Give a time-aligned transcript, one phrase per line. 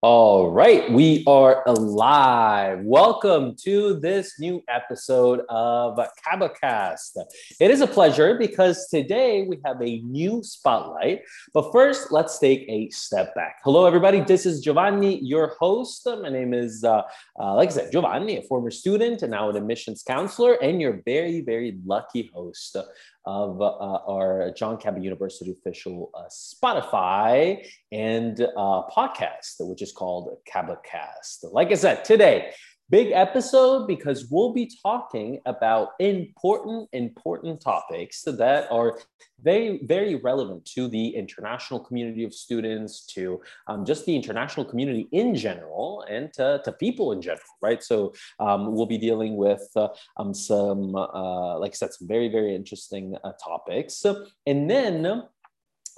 [0.00, 2.84] All right, we are alive.
[2.84, 7.16] Welcome to this new episode of Cabotcast.
[7.58, 11.22] It is a pleasure because today we have a new spotlight.
[11.52, 13.56] But first, let's take a step back.
[13.64, 14.20] Hello, everybody.
[14.20, 16.06] This is Giovanni, your host.
[16.06, 17.02] My name is, uh,
[17.36, 21.02] uh, like I said, Giovanni, a former student and now an admissions counselor, and your
[21.04, 22.76] very, very lucky host
[23.24, 30.36] of uh, our John Cabot University official uh, Spotify and uh, podcast, which is called
[30.50, 31.52] Cabotcast.
[31.52, 32.52] Like I said, today
[32.90, 38.98] Big episode because we'll be talking about important, important topics that are
[39.42, 45.06] very, very relevant to the international community of students, to um, just the international community
[45.12, 47.82] in general, and to, to people in general, right?
[47.82, 52.28] So um, we'll be dealing with uh, um, some, uh, like I said, some very,
[52.28, 54.02] very interesting uh, topics.
[54.46, 55.24] And then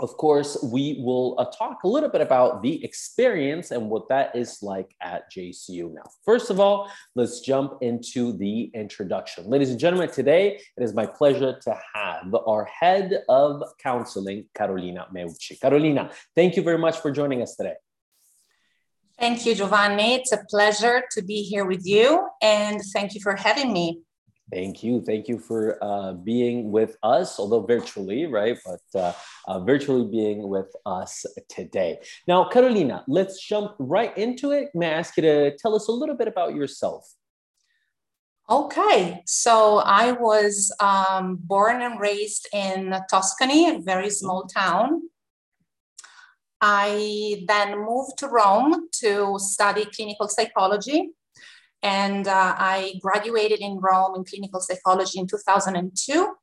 [0.01, 4.35] of course, we will uh, talk a little bit about the experience and what that
[4.35, 5.93] is like at JCU.
[5.93, 9.45] Now, first of all, let's jump into the introduction.
[9.45, 15.07] Ladies and gentlemen, today it is my pleasure to have our head of counseling, Carolina
[15.15, 15.61] Meucci.
[15.61, 17.75] Carolina, thank you very much for joining us today.
[19.19, 20.15] Thank you, Giovanni.
[20.15, 24.01] It's a pleasure to be here with you, and thank you for having me.
[24.53, 25.01] Thank you.
[25.01, 28.59] Thank you for uh, being with us, although virtually, right?
[28.65, 29.13] But uh,
[29.47, 32.01] uh, virtually being with us today.
[32.27, 34.71] Now, Carolina, let's jump right into it.
[34.75, 37.15] May I ask you to tell us a little bit about yourself?
[38.49, 45.03] Okay, so I was um, born and raised in Tuscany, a very small town.
[46.61, 51.11] I then moved to Rome to study clinical psychology
[51.83, 56.35] and uh, I graduated in Rome in clinical psychology in 2002.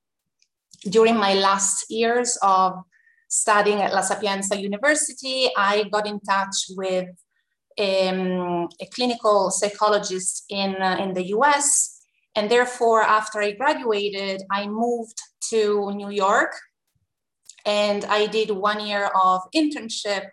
[0.89, 2.83] During my last years of
[3.27, 7.09] studying at La Sapienza University, I got in touch with
[7.79, 12.01] um, a clinical psychologist in, uh, in the US.
[12.35, 16.53] And therefore, after I graduated, I moved to New York
[17.65, 20.29] and I did one year of internship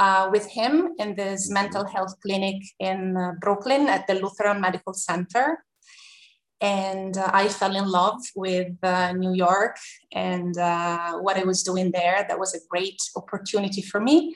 [0.00, 4.94] uh, with him in this mental health clinic in uh, Brooklyn at the Lutheran Medical
[4.94, 5.62] Center.
[6.62, 9.76] And uh, I fell in love with uh, New York
[10.12, 12.24] and uh, what I was doing there.
[12.26, 14.34] That was a great opportunity for me.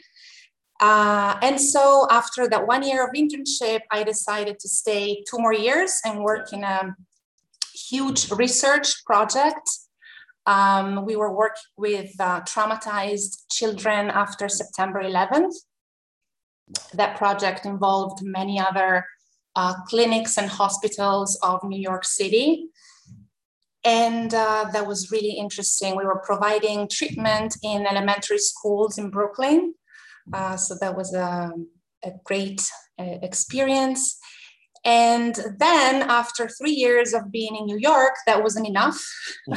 [0.83, 5.93] And so, after that one year of internship, I decided to stay two more years
[6.05, 6.95] and work in a
[7.89, 9.67] huge research project
[10.47, 15.55] um, we were working with uh, traumatized children after September 11th.
[16.93, 19.07] That project involved many other
[19.57, 22.69] uh, clinics and hospitals of New York City.
[23.85, 25.95] And uh, that was really interesting.
[25.95, 29.75] We were providing treatment in elementary schools in Brooklyn.
[30.33, 31.53] Uh, so that was a,
[32.03, 32.63] a great
[32.99, 34.19] uh, experience.
[34.85, 39.03] And then after three years of being in New York, that wasn't enough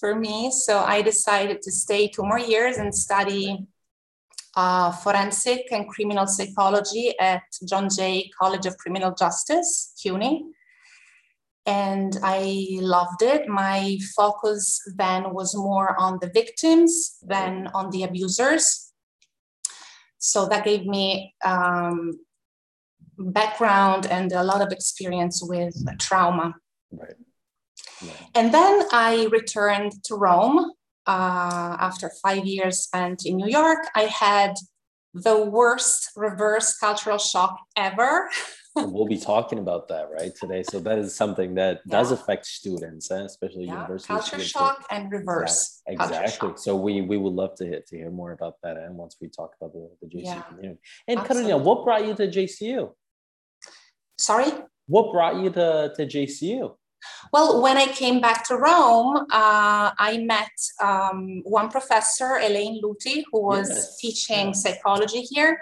[0.00, 0.52] for me.
[0.52, 3.66] So I decided to stay two more years and study
[4.56, 10.44] uh, forensic and criminal psychology at John Jay College of Criminal Justice, CUNY.
[11.66, 13.48] And I loved it.
[13.48, 18.92] My focus then was more on the victims than on the abusers.
[20.18, 22.18] So that gave me um,
[23.20, 26.54] background and a lot of experience with trauma.
[26.90, 27.14] Right.
[28.34, 30.72] And then I returned to Rome
[31.06, 33.86] uh, after five years spent in New York.
[33.94, 34.54] I had
[35.12, 38.30] the worst reverse cultural shock ever.
[38.76, 40.62] we'll be talking about that right today.
[40.62, 41.90] So that is something that yeah.
[41.90, 43.24] does affect students, eh?
[43.24, 43.74] especially yeah.
[43.74, 44.50] university culture students.
[44.50, 45.82] shock and reverse.
[45.86, 46.52] Exactly.
[46.56, 49.28] So we we would love to hear, to hear more about that, and once we
[49.28, 50.42] talk about the, the JCU yeah.
[50.42, 50.80] community.
[51.08, 52.92] And Carolina, what brought you to JCU?
[54.20, 54.52] Sorry?
[54.86, 56.74] What brought you to, to JCU?
[57.32, 60.50] Well, when I came back to Rome, uh, I met
[60.82, 63.98] um, one professor, Elaine Luti, who was yes.
[63.98, 65.58] teaching psychology here.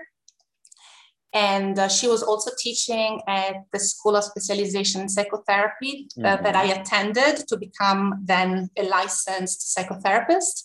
[1.34, 6.44] And uh, she was also teaching at the School of Specialization in Psychotherapy uh, mm-hmm.
[6.44, 10.64] that I attended to become then a licensed psychotherapist.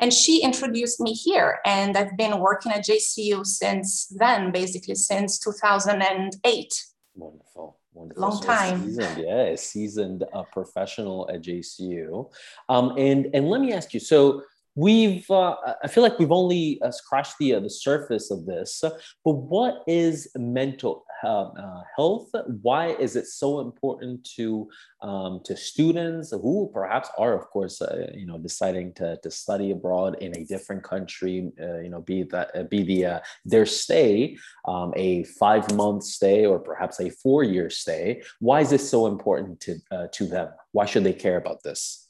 [0.00, 5.38] And she introduced me here, and I've been working at JCU since then, basically since
[5.38, 6.89] 2008.
[7.14, 7.78] Wonderful.
[7.92, 8.22] Wonderful.
[8.22, 8.84] Long so time.
[8.84, 12.30] Seasoned, yeah, seasoned uh, professional at JCU.
[12.68, 14.42] Um, and, and let me ask you so,
[14.84, 15.54] we've uh,
[15.84, 18.82] i feel like we've only uh, scratched the uh, the surface of this
[19.24, 22.30] but what is mental uh, health?
[22.62, 24.68] Why is it so important to
[25.02, 29.70] um, to students who perhaps are of course uh, you know deciding to, to study
[29.70, 34.36] abroad in a different country uh, you know be that be the their stay
[34.66, 38.22] um, a five month stay or perhaps a four year stay?
[38.38, 40.48] Why is this so important to to them?
[40.72, 42.09] Why should they care about this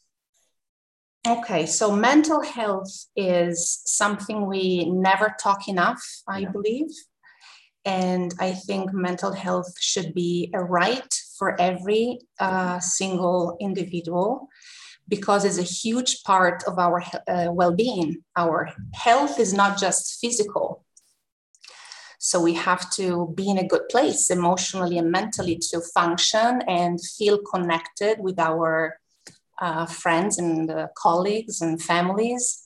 [1.29, 6.49] Okay, so mental health is something we never talk enough, I yeah.
[6.49, 6.91] believe.
[7.85, 14.49] And I think mental health should be a right for every uh, single individual
[15.09, 18.23] because it's a huge part of our uh, well being.
[18.37, 20.85] Our health is not just physical.
[22.19, 26.99] So we have to be in a good place emotionally and mentally to function and
[27.19, 29.01] feel connected with our
[29.61, 32.63] uh, friends and uh, colleagues and families.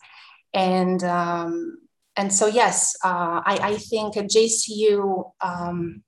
[0.53, 1.79] And, um,
[2.17, 6.05] and so, yes, uh, I, I, think at JCU, um,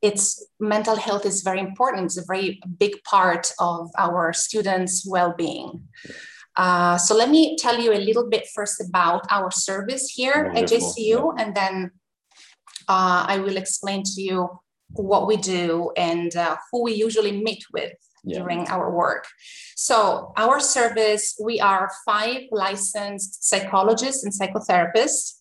[0.00, 2.06] it's mental health is very important.
[2.06, 5.86] It's a very big part of our students' well-being.
[6.56, 10.76] Uh, so let me tell you a little bit first about our service here Wonderful.
[10.76, 11.44] at JCU, yeah.
[11.44, 11.90] and then
[12.88, 14.48] uh, I will explain to you
[14.94, 17.92] what we do and uh, who we usually meet with
[18.24, 18.38] yeah.
[18.38, 19.26] during our work.
[19.76, 25.40] So, our service, we are five licensed psychologists and psychotherapists,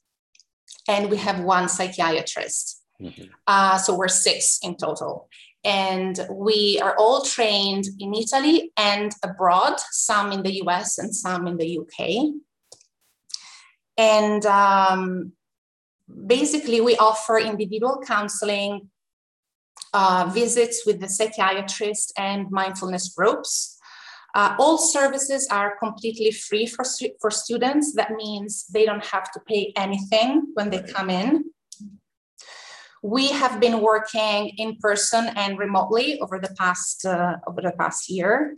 [0.88, 2.81] and we have one psychiatrist.
[3.01, 3.24] Mm-hmm.
[3.48, 5.30] Uh, so, we're six in total.
[5.63, 11.48] And we are all trained in Italy and abroad, some in the US and some
[11.48, 12.33] in the UK.
[13.98, 15.33] And um,
[16.28, 18.89] basically, we offer individual counseling
[19.93, 23.77] uh, visits with the psychiatrist and mindfulness groups.
[24.33, 26.85] Uh, all services are completely free for,
[27.19, 27.93] for students.
[27.95, 31.45] That means they don't have to pay anything when they come in.
[33.03, 38.09] We have been working in person and remotely over the past uh, over the past
[38.09, 38.55] year,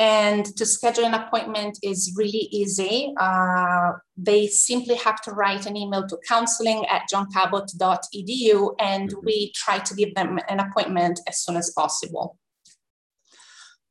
[0.00, 3.12] and to schedule an appointment is really easy.
[3.20, 9.26] Uh, they simply have to write an email to counseling at johncabot.edu, and mm-hmm.
[9.26, 12.38] we try to give them an appointment as soon as possible.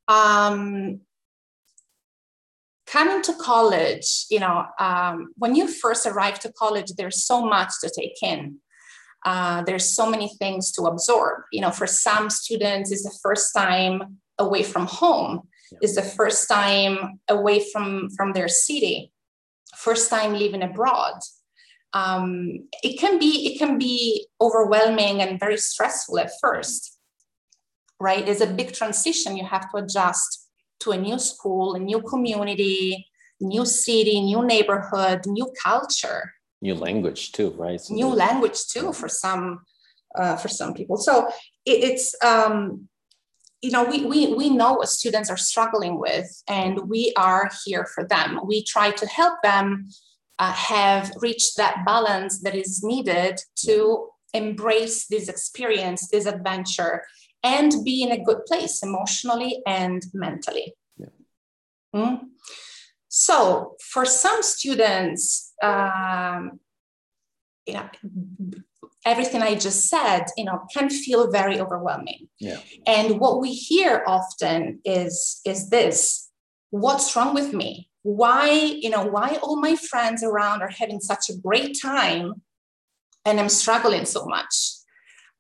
[0.07, 1.01] Um,
[2.88, 7.69] coming to college, you know, um, when you first arrive to college, there's so much
[7.81, 8.57] to take in.
[9.23, 11.44] Uh, there's so many things to absorb.
[11.51, 15.48] You know, for some students, it's the first time away from home
[15.81, 19.12] is the first time away from from their city
[19.77, 21.19] first time living abroad.
[21.94, 27.00] Um, it can be it can be overwhelming and very stressful at first
[28.00, 28.27] right?
[28.27, 29.38] It's a big transition.
[29.38, 30.48] You have to adjust
[30.81, 33.06] to a new school a new community
[33.42, 36.33] new city new neighborhood new culture.
[36.62, 37.80] New language too right?
[37.81, 39.60] So new language too for some
[40.16, 40.98] uh, for some people.
[40.98, 41.27] So
[41.66, 42.88] it, it's um,
[43.61, 47.85] you know, we, we, we know what students are struggling with, and we are here
[47.94, 48.39] for them.
[48.45, 49.89] We try to help them
[50.38, 57.03] uh, have reached that balance that is needed to embrace this experience, this adventure,
[57.44, 60.75] and be in a good place emotionally and mentally.
[60.97, 61.07] Yeah.
[61.94, 62.19] Mm?
[63.09, 66.59] So, for some students, um,
[67.65, 67.89] you know,
[69.05, 72.27] everything I just said, you know, can feel very overwhelming.
[72.39, 72.59] Yeah.
[72.85, 76.29] And what we hear often is is this:
[76.71, 77.89] What's wrong with me?
[78.03, 82.41] Why, you know, why all my friends around are having such a great time,
[83.25, 84.53] and I'm struggling so much?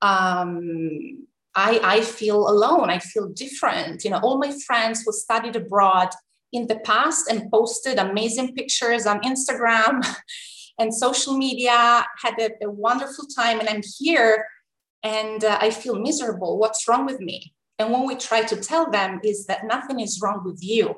[0.01, 2.89] Um, I, I feel alone.
[2.89, 4.03] I feel different.
[4.03, 6.09] You know, all my friends who studied abroad
[6.51, 10.05] in the past and posted amazing pictures on Instagram
[10.79, 14.45] and social media, had a, a wonderful time, and I'm here
[15.03, 16.57] and uh, I feel miserable.
[16.57, 17.53] What's wrong with me?
[17.77, 20.95] And what we try to tell them is that nothing is wrong with you.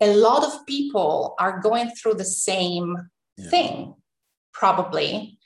[0.00, 2.96] A lot of people are going through the same
[3.36, 3.50] yeah.
[3.50, 3.94] thing,
[4.52, 5.38] probably,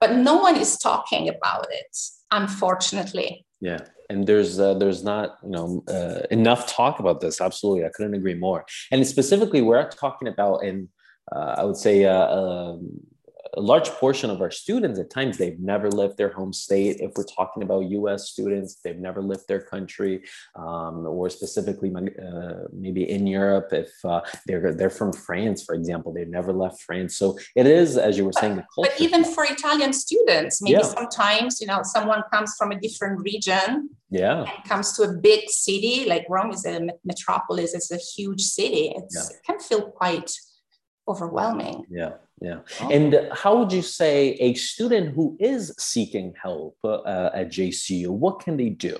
[0.00, 1.96] but no one is talking about it,
[2.30, 3.46] unfortunately.
[3.60, 3.78] Yeah
[4.10, 8.14] and there's uh, there's not you know uh, enough talk about this absolutely i couldn't
[8.14, 10.88] agree more and specifically we're talking about in
[11.34, 13.00] uh, I would say, uh, um,
[13.54, 17.00] a large portion of our students at times they've never left their home state.
[17.00, 20.22] If we're talking about us students they've never left their country
[20.54, 26.12] um, or specifically uh, maybe in europe if uh, they're they're from france for example
[26.12, 27.16] they've never left france.
[27.16, 28.90] So it is as you were saying the culture.
[28.90, 30.82] but even for italian students maybe yeah.
[30.82, 34.44] sometimes you know someone comes from a different region yeah.
[34.66, 38.92] comes to a big city like rome is a metropolis it's a huge city.
[38.96, 39.36] It's, yeah.
[39.36, 40.30] it can feel quite
[41.10, 42.60] overwhelming yeah yeah.
[42.80, 42.90] Oh.
[42.90, 48.40] And how would you say a student who is seeking help uh, at JCU, what
[48.40, 48.96] can they do?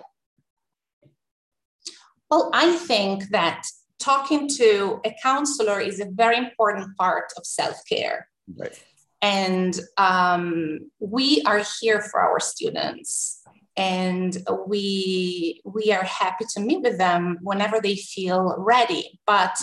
[2.30, 3.64] Well, I think that
[3.98, 8.28] talking to a counselor is a very important part of self care.
[8.56, 8.78] Right.
[9.22, 13.42] And um, we are here for our students,
[13.76, 14.36] and
[14.66, 19.20] we we are happy to meet with them whenever they feel ready.
[19.26, 19.56] But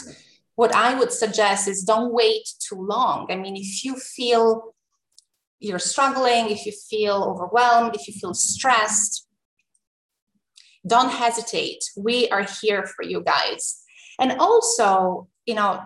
[0.57, 3.27] what I would suggest is don't wait too long.
[3.29, 4.73] I mean, if you feel
[5.59, 9.27] you're struggling, if you feel overwhelmed, if you feel stressed,
[10.85, 11.83] don't hesitate.
[11.95, 13.83] We are here for you guys.
[14.19, 15.81] And also, you know,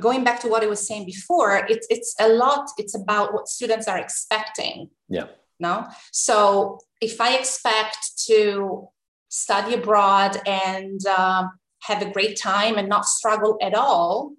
[0.00, 2.70] going back to what I was saying before, it's it's a lot.
[2.78, 4.90] It's about what students are expecting.
[5.08, 5.28] Yeah.
[5.60, 5.86] No.
[6.10, 8.88] So if I expect to
[9.28, 11.52] study abroad and um,
[11.82, 14.32] have a great time and not struggle at all.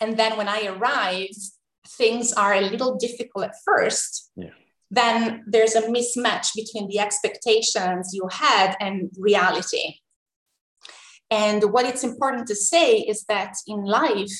[0.00, 1.30] And then when I arrive,
[1.86, 4.30] things are a little difficult at first.
[4.36, 4.50] Yeah.
[4.90, 9.96] Then there's a mismatch between the expectations you had and reality.
[11.30, 14.32] And what it's important to say is that in life,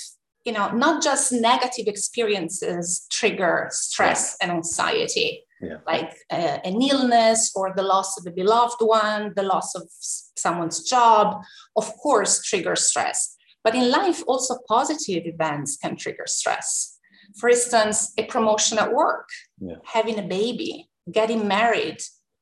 [0.45, 4.49] you know, not just negative experiences trigger stress yeah.
[4.49, 5.79] and anxiety yeah.
[5.87, 10.83] like uh, an illness or the loss of a beloved one, the loss of someone's
[10.83, 11.43] job,
[11.77, 13.37] of course, trigger stress.
[13.65, 16.99] But in life, also positive events can trigger stress.
[17.39, 19.29] For instance, a promotion at work,
[19.61, 19.77] yeah.
[19.85, 21.99] having a baby, getting married,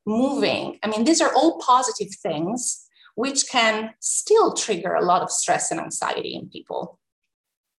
[0.06, 0.78] moving.
[0.82, 5.70] I mean, these are all positive things which can still trigger a lot of stress
[5.70, 6.98] and anxiety in people.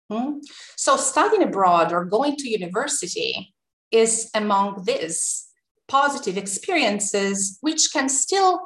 [0.09, 0.39] Hmm?
[0.75, 3.53] So, studying abroad or going to university
[3.91, 5.47] is among these
[5.87, 8.59] positive experiences, which can still,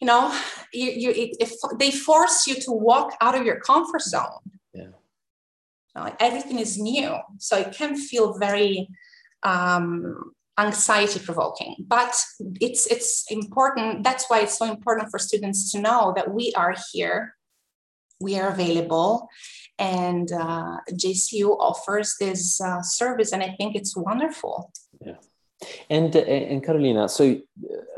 [0.00, 0.36] you know,
[0.72, 4.42] you, you, if they force you to walk out of your comfort zone.
[4.74, 4.90] Yeah.
[5.94, 7.16] like everything is new.
[7.38, 8.88] So it can feel very
[9.42, 12.14] um, anxiety provoking, but
[12.60, 14.04] it's, it's important.
[14.04, 17.34] That's why it's so important for students to know that we are here,
[18.20, 19.28] we are available,
[19.78, 24.72] and uh, JCU offers this uh, service, and I think it's wonderful.
[25.00, 25.14] Yeah.
[25.90, 27.24] And uh, and Carolina, so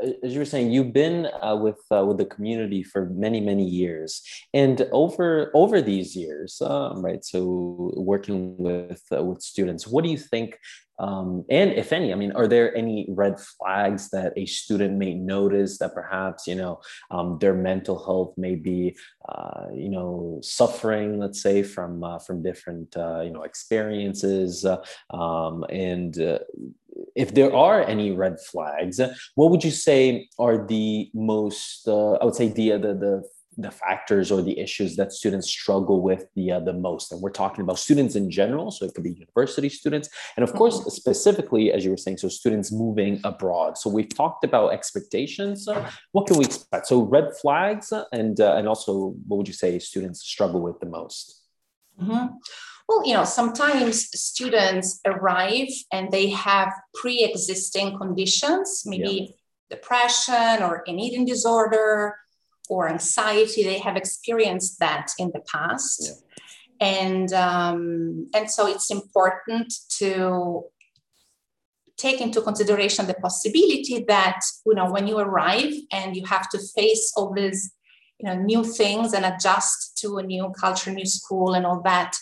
[0.03, 3.39] uh, as you were saying, you've been uh, with uh, with the community for many
[3.39, 7.23] many years, and over over these years, um, right?
[7.23, 10.57] So working with uh, with students, what do you think
[11.01, 15.15] um, and if any, I mean, are there any red flags that a student may
[15.15, 18.95] notice that perhaps, you know, um, their mental health may be,
[19.27, 24.63] uh, you know, suffering, let's say, from from different, you know, experiences,
[25.09, 26.39] um, and
[27.15, 28.99] if there are any red flags,
[29.35, 33.23] what would you say are the most, uh, I would say, the the the
[33.57, 37.11] the factors or the issues that students struggle with the uh, the most?
[37.11, 40.09] And we're talking about students in general so it could be university students.
[40.37, 40.89] And of course mm-hmm.
[40.89, 43.77] specifically as you were saying so students moving abroad.
[43.77, 45.67] So we've talked about expectations.
[45.67, 46.87] Uh, what can we expect?
[46.87, 50.87] So red flags and uh, and also what would you say students struggle with the
[50.87, 51.41] most?
[52.01, 52.27] Mm-hmm.
[52.91, 59.75] Well you know sometimes students arrive and they have pre-existing conditions maybe yeah.
[59.75, 62.15] depression or an eating disorder
[62.71, 63.63] or anxiety.
[63.63, 65.99] They have experienced that in the past.
[66.79, 66.87] Yeah.
[66.87, 70.63] And, um, and so it's important to
[71.97, 76.57] take into consideration the possibility that you know when you arrive and you have to
[76.75, 77.73] face all these
[78.17, 82.15] you know new things and adjust to a new culture new school and all that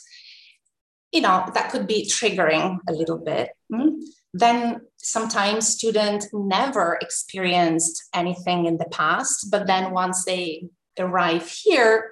[1.12, 4.00] you know that could be triggering a little bit mm-hmm
[4.32, 10.63] then sometimes students never experienced anything in the past but then once they
[11.00, 12.12] arrive here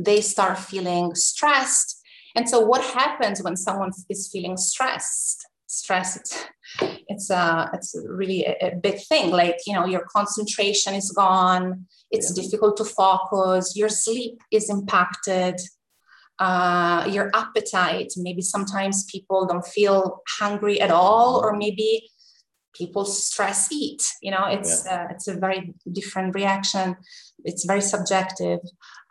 [0.00, 2.00] they start feeling stressed.
[2.34, 5.46] And so what happens when someone is feeling stressed?
[5.66, 6.46] Stress it's
[7.08, 11.86] it's a it's really a, a big thing like you know your concentration is gone
[12.10, 12.42] it's yeah.
[12.42, 15.54] difficult to focus your sleep is impacted
[16.40, 18.12] uh, your appetite.
[18.16, 22.10] Maybe sometimes people don't feel hungry at all, or maybe
[22.74, 24.02] people stress eat.
[24.22, 25.04] You know, it's yeah.
[25.04, 26.96] uh, it's a very different reaction.
[27.44, 28.60] It's very subjective.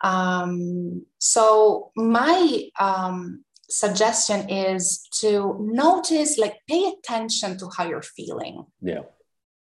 [0.02, 8.66] Um, so my um, suggestion is to notice, like, pay attention to how you're feeling.
[8.80, 9.02] Yeah.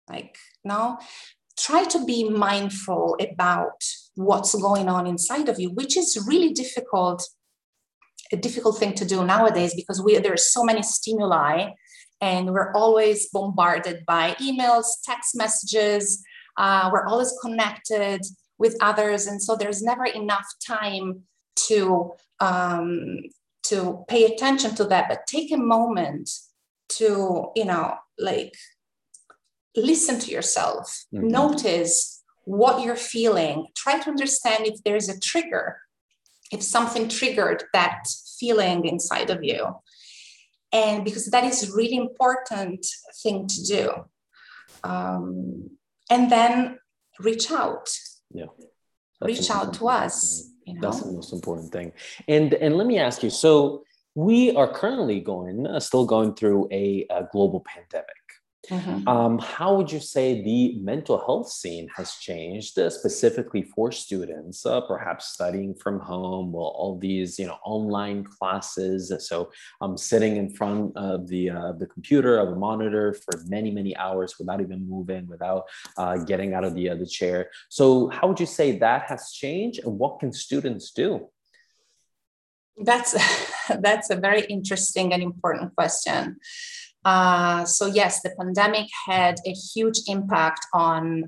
[0.09, 0.97] Like, no,
[1.57, 3.83] try to be mindful about
[4.15, 7.27] what's going on inside of you, which is really difficult,
[8.31, 11.69] a difficult thing to do nowadays because we there are so many stimuli
[12.21, 16.23] and we're always bombarded by emails, text messages.
[16.57, 18.21] Uh, we're always connected
[18.57, 21.23] with others, and so there's never enough time
[21.67, 23.19] to um,
[23.63, 25.07] to pay attention to that.
[25.09, 26.29] But take a moment
[26.89, 28.53] to you know like
[29.75, 31.27] listen to yourself, mm-hmm.
[31.27, 35.77] notice what you're feeling, try to understand if there's a trigger,
[36.51, 38.05] if something triggered that
[38.39, 39.75] feeling inside of you.
[40.71, 42.85] And because that is really important
[43.23, 43.91] thing to do.
[44.83, 45.71] Um,
[46.09, 46.79] and then
[47.19, 47.89] reach out.
[48.31, 48.45] Yeah.
[49.21, 50.49] reach out to us.
[50.65, 50.81] You know?
[50.81, 51.93] That's the most important thing.
[52.27, 53.29] And and let me ask you.
[53.29, 53.83] So
[54.15, 58.26] we are currently going, uh, still going through a, a global pandemic.
[58.69, 59.07] Mm-hmm.
[59.07, 64.65] Um, how would you say the mental health scene has changed, uh, specifically for students,
[64.65, 69.13] uh, perhaps studying from home, well, all these you know online classes.
[69.19, 73.41] So I'm um, sitting in front of the uh, the computer of a monitor for
[73.47, 75.63] many many hours without even moving, without
[75.97, 77.49] uh, getting out of the other chair.
[77.69, 81.29] So how would you say that has changed, and what can students do?
[82.77, 83.15] That's
[83.79, 86.37] that's a very interesting and important question.
[87.07, 91.23] Uh, so yes, the pandemic had a huge impact on,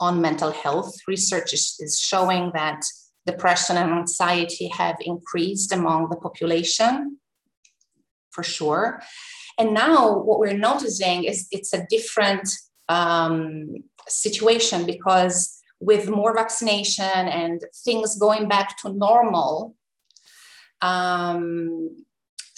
[0.00, 0.94] on mental health.
[1.06, 2.80] Research is, is showing that
[3.26, 7.18] depression and anxiety have increased among the population,
[8.30, 9.02] for sure.
[9.58, 12.48] And now what we're noticing is it's a different
[12.88, 19.74] um, situation because with more vaccination and things going back to normal,
[20.80, 21.96] um,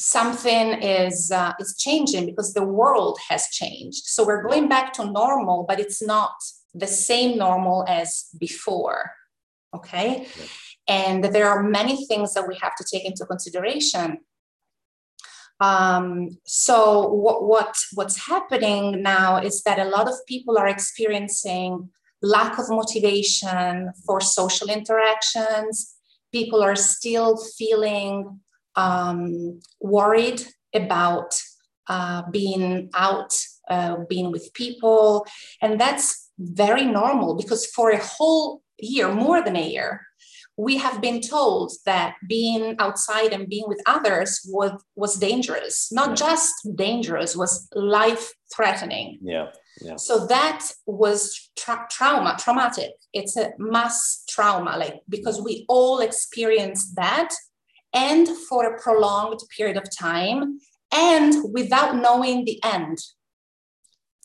[0.02, 4.04] something is uh, is changing because the world has changed.
[4.06, 6.34] So we're going back to normal but it's not
[6.74, 9.12] the same normal as before
[9.74, 10.26] okay?
[10.38, 10.44] Yeah.
[10.88, 14.18] and there are many things that we have to take into consideration.
[15.60, 21.90] Um, so what, what what's happening now is that a lot of people are experiencing
[22.20, 25.94] lack of motivation for social interactions.
[26.32, 28.40] People are still feeling
[28.76, 30.42] um, worried
[30.74, 31.40] about
[31.88, 33.34] uh, being out,
[33.68, 35.26] uh, being with people.
[35.60, 40.02] And that's very normal because for a whole year, more than a year,
[40.56, 45.90] we have been told that being outside and being with others was, was dangerous.
[45.90, 46.14] Not yeah.
[46.14, 49.18] just dangerous, was life threatening.
[49.22, 49.48] Yeah.
[49.80, 49.96] Yeah.
[49.96, 52.92] So that was tra- trauma, traumatic.
[53.12, 57.30] It's a mass trauma, like because we all experienced that
[57.94, 60.58] and for a prolonged period of time
[60.92, 62.98] and without knowing the end.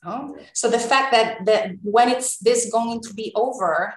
[0.06, 0.38] Oh?
[0.54, 3.94] So the fact that, that when it's this going to be over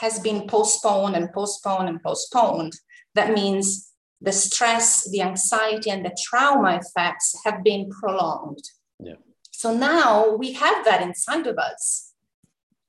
[0.00, 2.72] has been postponed and postponed and postponed,
[3.14, 8.62] that means the stress, the anxiety, and the trauma effects have been prolonged.
[9.00, 9.14] Yeah.
[9.50, 12.12] So now we have that inside of us.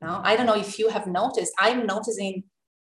[0.02, 2.44] Now, I don't know if you have noticed, I'm noticing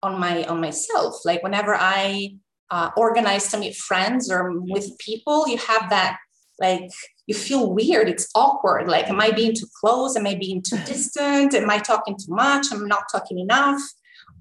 [0.01, 2.35] on my on myself, like whenever I
[2.71, 6.17] uh, organized to meet friends or with people, you have that
[6.59, 6.89] like
[7.27, 8.09] you feel weird.
[8.09, 8.89] It's awkward.
[8.89, 10.15] Like, am I being too close?
[10.15, 11.53] Am I being too distant?
[11.53, 12.67] Am I talking too much?
[12.71, 13.81] I'm I not talking enough?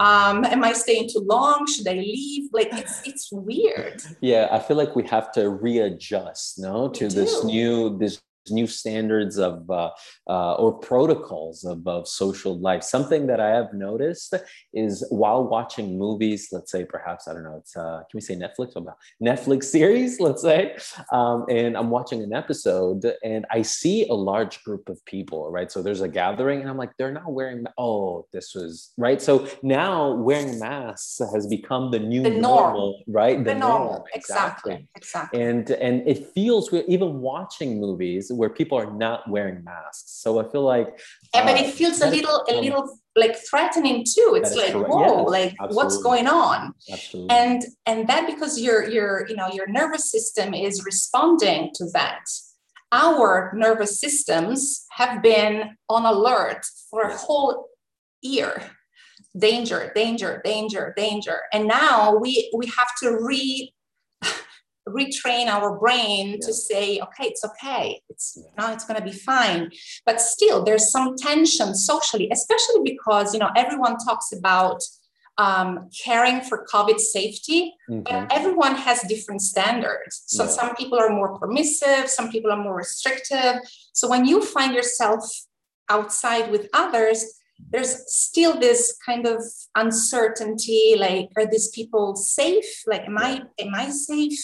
[0.01, 1.67] Um, am I staying too long?
[1.67, 2.51] Should I leave?
[2.53, 4.01] Like it's it's weird.
[4.21, 8.21] Yeah, I feel like we have to readjust, no, to this new this
[8.51, 9.91] new standards of uh,
[10.29, 12.83] uh, or protocols of, of social life.
[12.83, 14.35] Something that I have noticed
[14.73, 18.37] is while watching movies, let's say perhaps I don't know, it's uh, can we say
[18.37, 20.77] Netflix about Netflix series, let's say,
[21.13, 25.71] um, and I'm watching an episode and I see a large group of people, right?
[25.71, 27.65] So there's a gathering and I'm like, they're not wearing.
[27.77, 29.21] Oh, this was right.
[29.21, 33.39] So now wearing masks has become the new the normal, right?
[33.39, 34.07] The, the normal, normal.
[34.15, 34.89] Exactly.
[34.95, 40.23] exactly, And and it feels weird even watching movies where people are not wearing masks.
[40.23, 41.01] So I feel like
[41.35, 44.39] yeah, but it uh, feels a little a little like threatening too.
[44.39, 44.89] It's like correct.
[44.89, 45.77] whoa, yes, like absolutely.
[45.77, 46.73] what's going on?
[46.91, 47.37] Absolutely.
[47.37, 52.23] And and that because your your you know your nervous system is responding to that.
[52.93, 57.67] Our nervous systems have been on alert for a whole
[58.23, 58.71] year
[59.37, 63.73] danger danger danger danger and now we we have to re
[64.91, 66.37] retrain our brain yeah.
[66.41, 69.71] to say okay it's okay it's now it's going to be fine
[70.05, 74.83] but still there's some tension socially especially because you know everyone talks about
[75.39, 78.01] um, caring for COVID safety, mm-hmm.
[78.03, 80.25] but everyone has different standards.
[80.27, 80.51] So yeah.
[80.51, 83.61] some people are more permissive, some people are more restrictive.
[83.93, 85.23] So when you find yourself
[85.89, 87.25] outside with others,
[87.71, 89.43] there's still this kind of
[89.75, 94.39] uncertainty like are these people safe like am i am i safe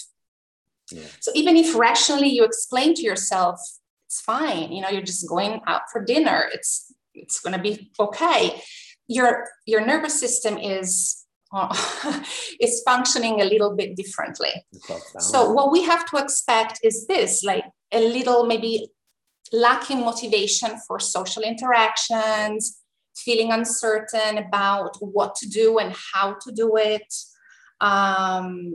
[0.90, 1.02] yeah.
[1.20, 3.60] so even if rationally you explain to yourself
[4.06, 7.90] it's fine you know you're just going out for dinner it's it's going to be
[7.98, 8.60] okay
[9.08, 11.74] your your nervous system is uh,
[12.60, 14.50] is functioning a little bit differently
[15.18, 18.88] so what we have to expect is this like a little maybe
[19.52, 22.80] lacking motivation for social interactions
[23.16, 27.14] feeling uncertain about what to do and how to do it
[27.80, 28.74] um,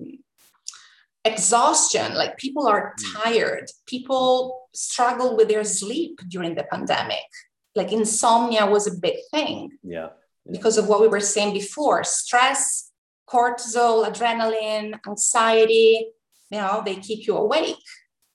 [1.25, 3.21] exhaustion like people are hmm.
[3.21, 3.69] tired.
[3.87, 7.27] People struggle with their sleep during the pandemic.
[7.75, 10.09] Like insomnia was a big thing yeah,
[10.45, 10.51] yeah.
[10.51, 12.03] because of what we were saying before.
[12.03, 12.91] Stress
[13.29, 16.07] cortisol adrenaline anxiety
[16.51, 17.77] you know they keep you awake.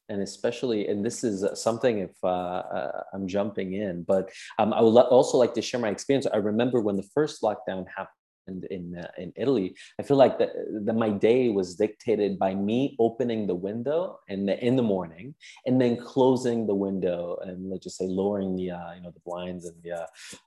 [0.08, 4.80] And especially and this is something if uh, uh, i'm jumping in but um, i
[4.80, 6.26] would also like to share my experience.
[6.32, 10.38] I remember when the first lockdown happened in in, uh, in Italy, I feel like
[10.38, 15.34] that my day was dictated by me opening the window in the, in the morning
[15.66, 19.20] and then closing the window and let's just say lowering the uh, you know the
[19.24, 20.06] blinds and the uh,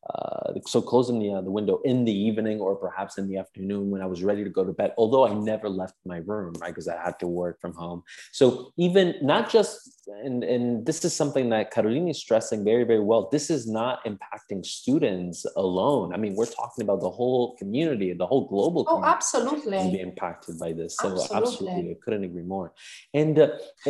[0.10, 3.90] uh so closing the uh, the window in the evening or perhaps in the afternoon
[3.90, 4.94] when I was ready to go to bed.
[4.98, 8.04] Although I never left my room right because I had to work from home.
[8.32, 13.04] So even not just and and this is something that Carolina is stressing very very
[13.04, 13.30] well.
[13.32, 16.14] This is not impacting students alone.
[16.14, 19.92] I mean we're talking about the whole community community, the whole global oh, absolutely.
[19.92, 20.96] be impacted by this.
[20.98, 21.38] So absolutely.
[21.38, 22.74] absolutely, I couldn't agree more.
[23.14, 23.50] And uh,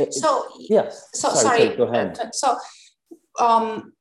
[0.09, 2.19] so yes, so sorry, sorry, sorry go ahead.
[2.19, 2.57] Uh, so
[3.39, 3.93] um,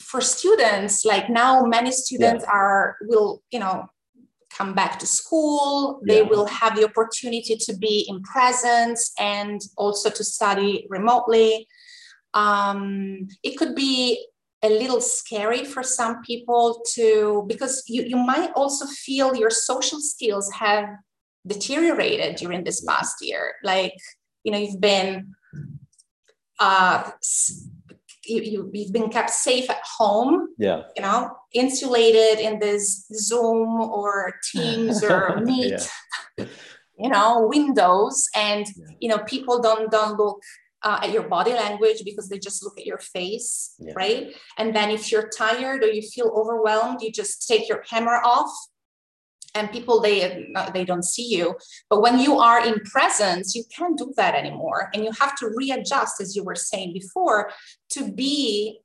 [0.00, 2.52] for students, like now, many students yeah.
[2.52, 3.86] are will you know
[4.50, 6.00] come back to school.
[6.06, 6.28] They yeah.
[6.28, 11.66] will have the opportunity to be in presence and also to study remotely.
[12.34, 14.26] Um, it could be
[14.64, 20.00] a little scary for some people to because you, you might also feel your social
[20.00, 20.88] skills have
[21.46, 23.92] deteriorated during this past year like
[24.42, 25.34] you know you've been
[26.58, 27.10] uh
[28.26, 33.82] you, you, you've been kept safe at home yeah you know insulated in this zoom
[33.82, 35.78] or teams or meet
[36.38, 36.46] yeah.
[36.98, 38.86] you know windows and yeah.
[39.00, 40.40] you know people don't don't look
[40.84, 43.94] uh, at your body language because they just look at your face, yeah.
[43.96, 44.34] right?
[44.58, 48.50] And then if you're tired or you feel overwhelmed, you just take your camera off
[49.54, 51.54] and people they they don't see you
[51.88, 55.48] but when you are in presence you can't do that anymore and you have to
[55.54, 57.50] readjust as you were saying before
[57.88, 58.80] to be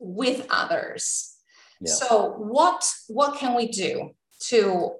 [0.00, 1.36] with others
[1.80, 1.92] yeah.
[1.92, 4.90] so what what can we do to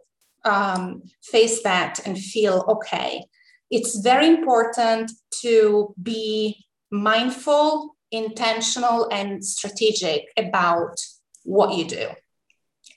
[0.44, 3.24] um, face that and feel okay
[3.70, 10.96] it's very important to be mindful, intentional, and strategic about
[11.44, 12.08] what you do.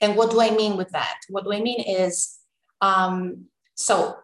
[0.00, 1.18] And what do I mean with that?
[1.28, 2.38] What do I mean is
[2.80, 4.16] um, so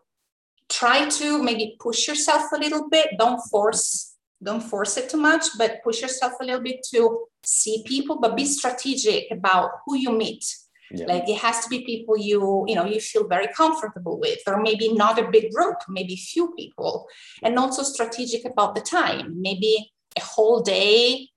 [0.68, 3.10] try to maybe push yourself a little bit.
[3.18, 7.82] Don't force don't force it too much, but push yourself a little bit to see
[7.84, 10.44] people, but be strategic about who you meet
[10.90, 11.06] yeah.
[11.06, 14.60] Like it has to be people you, you know, you feel very comfortable with, or
[14.60, 17.06] maybe not a big group, maybe few people.
[17.42, 19.40] And also strategic about the time.
[19.40, 21.28] Maybe a whole day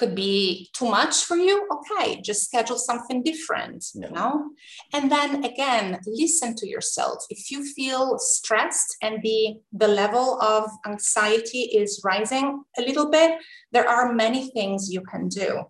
[0.00, 1.68] could be too much for you.
[1.70, 4.06] Okay, just schedule something different, yeah.
[4.06, 4.50] you know?
[4.94, 7.18] And then again, listen to yourself.
[7.28, 13.38] If you feel stressed and the the level of anxiety is rising a little bit,
[13.72, 15.64] there are many things you can do.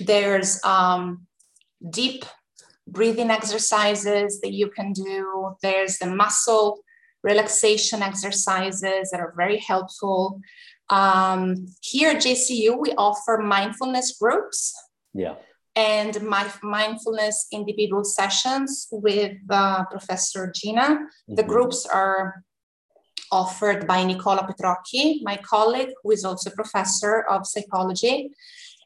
[0.00, 1.28] There's um
[1.90, 2.24] deep
[2.86, 5.54] breathing exercises that you can do.
[5.62, 6.80] There's the muscle
[7.22, 10.40] relaxation exercises that are very helpful.
[10.90, 14.74] Um, here at JCU, we offer mindfulness groups.
[15.14, 15.36] Yeah.
[15.74, 20.82] And my mindfulness individual sessions with uh, Professor Gina.
[20.82, 21.34] Mm-hmm.
[21.34, 22.44] The groups are
[23.32, 28.30] offered by Nicola Petrocchi, my colleague, who is also a professor of psychology.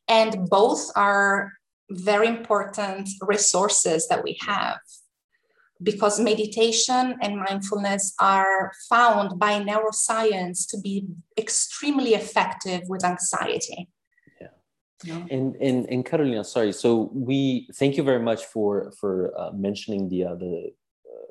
[0.09, 1.53] And both are
[1.90, 4.79] very important resources that we have
[5.83, 13.88] because meditation and mindfulness are found by neuroscience to be extremely effective with anxiety.
[14.40, 14.48] Yeah.
[15.05, 15.24] yeah.
[15.31, 16.72] And, and and Carolina, sorry.
[16.72, 20.72] So we thank you very much for for uh, mentioning the uh, the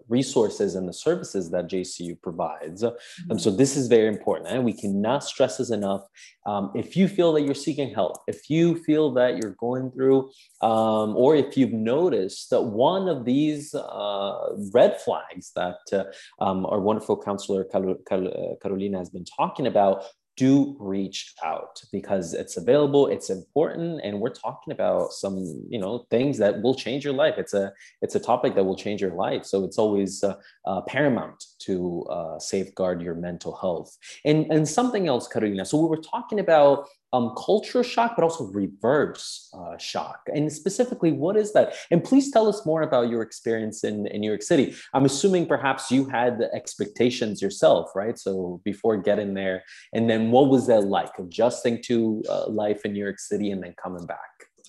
[0.10, 2.84] resources and the services that JCU provides.
[2.84, 3.32] Mm-hmm.
[3.32, 6.02] Um, so this is very important, and we cannot stress this enough.
[6.46, 10.30] Um, if you feel that you're seeking help, if you feel that you're going through,
[10.62, 16.04] um, or if you've noticed that one of these uh, red flags that uh,
[16.44, 20.06] um, our wonderful counselor Carolina has been talking about,
[20.38, 26.06] do reach out because it's available it's important and we're talking about some you know
[26.10, 27.36] things that will change your life.
[27.38, 29.46] It's a it's a topic that will change your life.
[29.46, 35.08] So it's always uh, uh, paramount to uh, safeguard your mental health and and something
[35.08, 40.22] else carolina so we were talking about um, culture shock, but also reverse uh, shock.
[40.34, 41.74] And specifically, what is that?
[41.90, 44.76] And please tell us more about your experience in, in New York City.
[44.94, 48.18] I'm assuming perhaps you had the expectations yourself, right?
[48.20, 52.94] So before getting there, and then what was that like, adjusting to uh, life in
[52.94, 54.18] New York City and then coming back?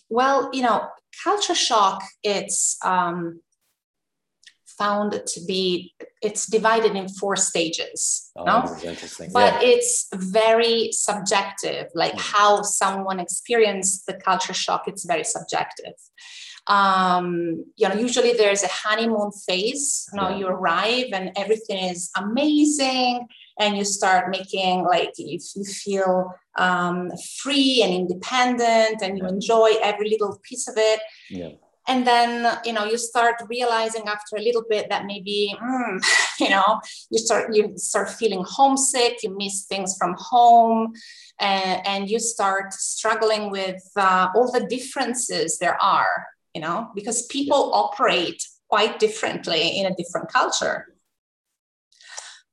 [0.08, 0.86] Well, you know,
[1.22, 3.40] culture shock, it's um,
[4.78, 8.62] found to be it's divided in four stages oh, no?
[9.32, 9.68] but yeah.
[9.68, 12.20] it's very subjective like mm.
[12.20, 15.94] how someone experienced the culture shock it's very subjective
[16.68, 20.36] um, you know usually there's a honeymoon phase you know yeah.
[20.36, 23.26] you arrive and everything is amazing
[23.58, 27.10] and you start making like if you feel um,
[27.42, 29.30] free and independent and you yeah.
[29.30, 31.50] enjoy every little piece of it yeah
[31.88, 36.04] and then you know you start realizing after a little bit that maybe mm,
[36.40, 40.92] you know you start you start feeling homesick you miss things from home
[41.40, 47.26] and, and you start struggling with uh, all the differences there are you know because
[47.26, 50.94] people operate quite differently in a different culture.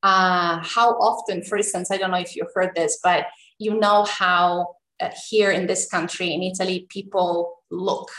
[0.01, 3.25] Uh, how often for instance i don't know if you've heard this but
[3.57, 8.11] you know how uh, here in this country in italy people look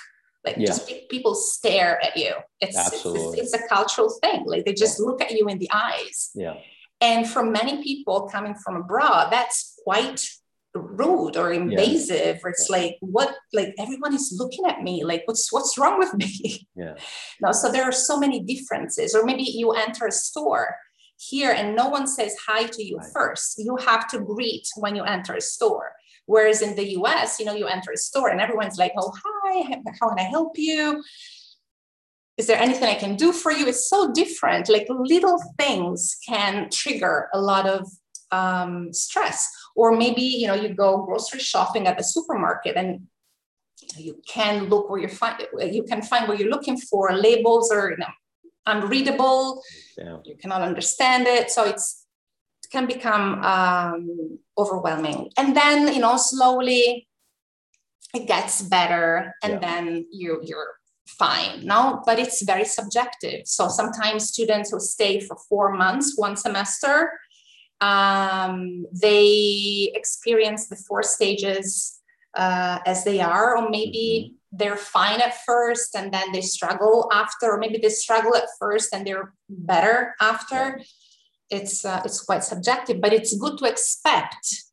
[0.46, 0.66] like yeah.
[0.66, 2.32] just people stare at you.
[2.60, 3.40] It's, Absolutely.
[3.40, 4.44] It's, it's, a cultural thing.
[4.46, 6.30] Like they just look at you in the eyes.
[6.34, 6.54] Yeah.
[7.00, 10.24] And for many people coming from abroad, that's quite
[10.74, 12.36] rude or invasive.
[12.36, 12.40] Yeah.
[12.44, 15.04] Or it's like, what, like everyone is looking at me.
[15.04, 16.68] Like, what's what's wrong with me?
[16.76, 16.94] Yeah.
[17.40, 19.14] no, so there are so many differences.
[19.14, 20.76] Or maybe you enter a store
[21.18, 23.08] here and no one says hi to you right.
[23.14, 23.58] first.
[23.58, 25.92] You have to greet when you enter a store.
[26.26, 29.12] Whereas in the US, you know, you enter a store and everyone's like, oh,
[29.64, 31.02] hi, how can I help you?
[32.36, 33.66] Is there anything I can do for you?
[33.66, 34.68] It's so different.
[34.68, 37.88] Like little things can trigger a lot of
[38.30, 39.48] um, stress.
[39.74, 43.06] Or maybe, you know, you go grocery shopping at the supermarket and
[43.96, 47.12] you can look where you find you can find what you're looking for.
[47.12, 48.06] Labels are you know,
[48.66, 49.62] unreadable.
[49.96, 50.18] Yeah.
[50.24, 51.50] You cannot understand it.
[51.50, 52.06] So it's
[52.70, 55.30] can become um, overwhelming.
[55.36, 57.06] And then, you know, slowly
[58.16, 59.58] it gets better and yeah.
[59.58, 60.74] then you, you're
[61.06, 66.36] fine no but it's very subjective so sometimes students who stay for four months one
[66.36, 67.12] semester
[67.80, 72.00] um, they experience the four stages
[72.34, 74.56] uh, as they are or maybe mm-hmm.
[74.56, 78.92] they're fine at first and then they struggle after or maybe they struggle at first
[78.92, 80.80] and they're better after
[81.50, 84.65] it's uh, it's quite subjective but it's good to expect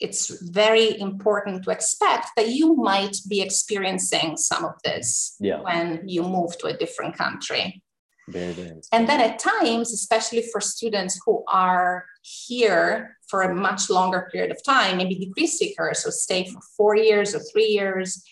[0.00, 5.60] it's very important to expect that you might be experiencing some of this yeah.
[5.60, 7.82] when you move to a different country
[8.28, 13.88] very, very and then at times especially for students who are here for a much
[13.88, 18.22] longer period of time maybe degree seekers who stay for four years or three years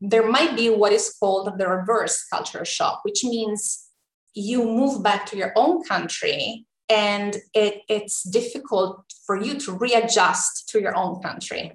[0.00, 3.88] there might be what is called the reverse culture shock which means
[4.34, 10.68] you move back to your own country and it, it's difficult for you to readjust
[10.70, 11.72] to your own country.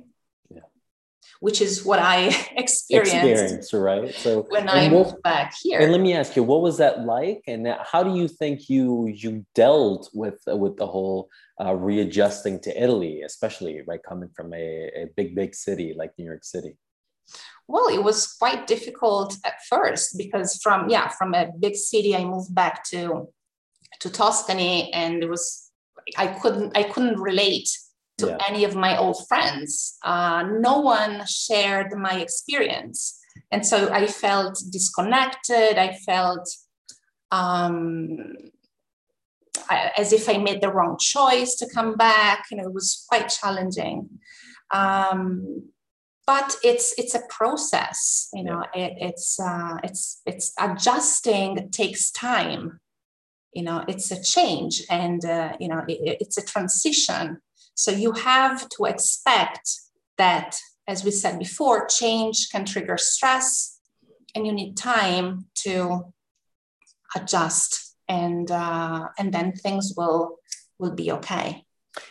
[0.54, 0.62] Yeah.
[1.40, 2.18] which is what i
[2.64, 4.14] experienced Experience, right?
[4.14, 5.80] So when i moved back here.
[5.80, 7.42] and let me ask you what was that like?
[7.48, 11.30] And how do you think you you dealt with with the whole
[11.62, 14.68] uh, readjusting to italy especially right coming from a,
[15.04, 16.74] a big big city like new york city?
[17.68, 22.24] Well it was quite difficult at first because from yeah from a big city i
[22.24, 23.28] moved back to
[24.00, 25.72] to tuscany and it was
[26.18, 27.70] i couldn't i couldn't relate
[28.18, 28.38] to yeah.
[28.48, 29.98] any of my old friends.
[30.04, 33.20] Uh, no one shared my experience.
[33.52, 35.78] And so i felt disconnected.
[35.78, 36.48] I felt
[37.32, 38.36] um,
[39.98, 42.46] as if i made the wrong choice to come back.
[42.52, 44.10] And it was quite challenging.
[44.72, 45.72] Um,
[46.26, 52.80] but it's it's a process you know it, it's uh, it's it's adjusting takes time
[53.56, 57.40] you know it's a change and uh, you know it, it's a transition.
[57.74, 59.70] So you have to expect
[60.18, 63.80] that as we said before change can trigger stress
[64.36, 66.14] and you need time to
[67.16, 70.38] adjust and uh, and then things will
[70.78, 71.64] will be okay.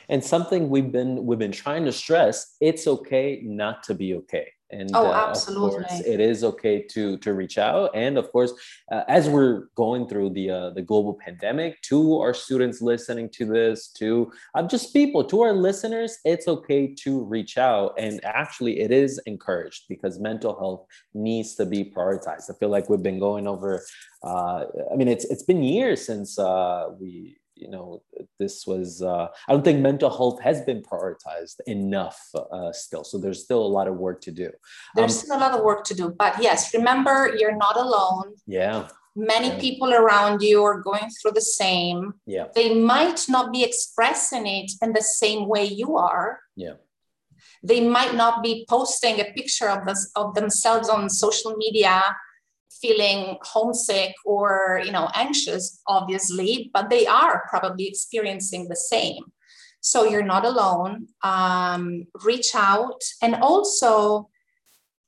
[0.08, 4.53] And something we've been we've been trying to stress it's okay not to be okay
[4.70, 5.84] and oh, uh, absolutely.
[5.84, 7.90] course it is okay to to reach out.
[7.94, 8.52] And of course
[8.90, 13.44] uh, as we're going through the uh, the global pandemic to our students listening to
[13.46, 17.94] this to uh, just people to our listeners it's okay to reach out.
[17.98, 22.50] And actually it is encouraged because mental health needs to be prioritized.
[22.50, 23.84] I feel like we've been going over
[24.22, 28.02] uh, i mean it's it's been years since uh, we you know
[28.38, 33.04] this was uh, i don't think mental health has been prioritized enough uh, still.
[33.04, 34.50] So there's still a lot of work to do.
[34.94, 38.34] There's um, still a lot of work to do but yes remember you're not alone.
[38.46, 38.88] Yeah.
[39.16, 39.60] Many yeah.
[39.60, 42.14] people around you are going through the same.
[42.26, 42.46] Yeah.
[42.54, 46.40] They might not be expressing it in the same way you are.
[46.56, 46.74] Yeah.
[47.62, 52.02] They might not be posting a picture of, this, of themselves on social media
[52.80, 59.24] feeling homesick or you know anxious obviously but they are probably experiencing the same.
[59.80, 61.08] So you're not alone.
[61.22, 64.30] Um, reach out and also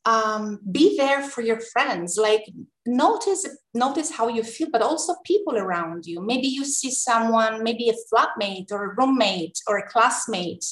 [0.04, 2.18] um, be there for your friends.
[2.18, 2.44] Like
[2.86, 6.20] notice notice how you feel but also people around you.
[6.20, 10.64] Maybe you see someone maybe a flatmate or a roommate or a classmate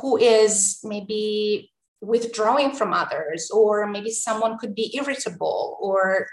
[0.00, 1.71] who is maybe
[2.02, 6.26] withdrawing from others, or maybe someone could be irritable or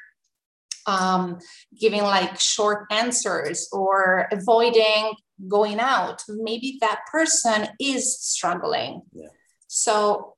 [0.87, 1.39] um,
[1.79, 5.13] giving like short answers or avoiding
[5.47, 6.23] going out.
[6.27, 9.03] Maybe that person is struggling.
[9.13, 9.27] Yeah.
[9.67, 10.35] So,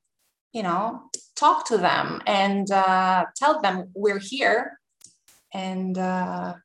[0.52, 1.04] you know,
[1.36, 4.78] talk to them and uh, tell them we're here
[5.54, 6.56] and uh,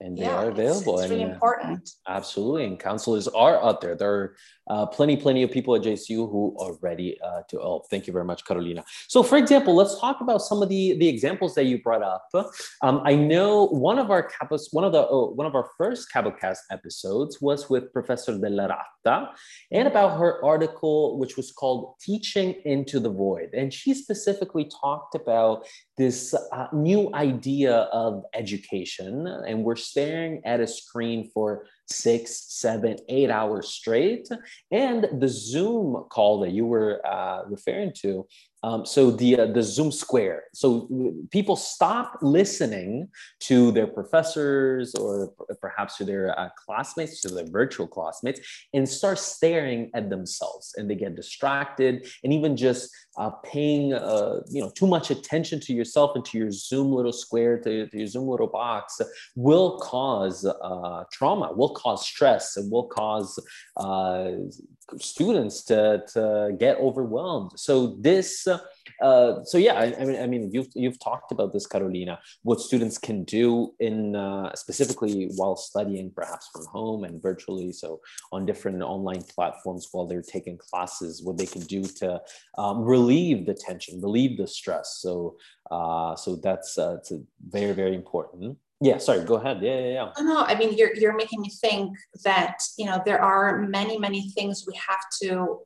[0.00, 0.94] and they yeah, are available.
[0.94, 1.90] It's, it's really and, important.
[2.06, 3.94] Absolutely, and counselors are out there.
[3.94, 4.36] There are
[4.68, 7.88] uh, plenty, plenty of people at JCU who are ready uh, to help.
[7.90, 8.84] Thank you very much, Carolina.
[9.08, 12.28] So, for example, let's talk about some of the the examples that you brought up.
[12.82, 16.12] Um, I know one of our campus, one of the oh, one of our first
[16.12, 19.30] Cabotcast episodes was with Professor De La Rata,
[19.70, 25.14] and about her article, which was called "Teaching into the Void," and she specifically talked
[25.14, 32.46] about this uh, new idea of education, and we're staring at a screen for six,
[32.48, 34.28] seven, eight hours straight.
[34.70, 38.26] And the Zoom call that you were uh, referring to
[38.64, 40.44] um, so the uh, the Zoom Square.
[40.54, 40.88] So
[41.30, 43.08] people stop listening
[43.40, 48.40] to their professors or perhaps to their uh, classmates, to their virtual classmates,
[48.72, 54.40] and start staring at themselves, and they get distracted, and even just uh, paying uh,
[54.48, 57.98] you know too much attention to yourself and to your Zoom little square, to, to
[57.98, 58.98] your Zoom little box,
[59.36, 63.38] will cause uh, trauma, will cause stress, and will cause
[63.76, 64.30] uh,
[64.98, 67.52] students to, to get overwhelmed.
[67.56, 68.46] So this,
[69.02, 72.18] uh, so yeah, I, I, mean, I mean, you've you've talked about this, Carolina.
[72.42, 78.00] What students can do in uh, specifically while studying, perhaps from home and virtually, so
[78.32, 82.20] on different online platforms while they're taking classes, what they can do to
[82.58, 84.98] um, relieve the tension, relieve the stress.
[85.00, 85.36] So,
[85.70, 87.12] uh, so that's uh, it's
[87.48, 88.58] very very important.
[88.84, 89.62] Yeah, sorry, go ahead.
[89.62, 90.12] Yeah, yeah, yeah.
[90.18, 93.46] No, no, I mean, you're, you're making me think that, you know, there are
[93.78, 95.60] many, many things we have to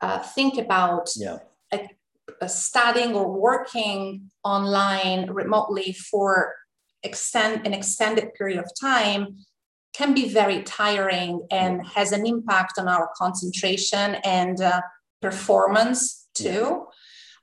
[0.00, 1.06] uh, think about.
[1.16, 1.38] Yeah.
[1.72, 1.96] Like,
[2.40, 6.54] uh, studying or working online remotely for
[7.02, 9.22] extend an extended period of time
[9.94, 14.80] can be very tiring and has an impact on our concentration and uh,
[15.20, 16.86] performance too.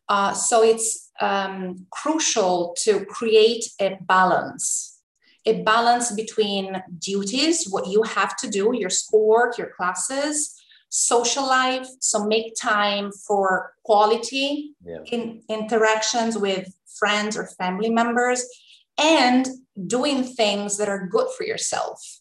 [0.08, 4.98] Uh, so it's um, crucial to create a balance
[5.46, 10.54] a balance between duties what you have to do your schoolwork your classes
[10.90, 15.00] social life so make time for quality yeah.
[15.12, 18.46] in interactions with friends or family members
[18.98, 19.48] and
[19.86, 22.20] doing things that are good for yourself